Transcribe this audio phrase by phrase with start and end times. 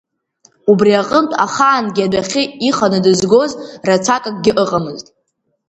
[0.71, 3.51] Убри аҟынтә, ахаангьы адәахьы иханы дызгоз
[3.87, 5.07] рацәак акгьы ыҟамызт.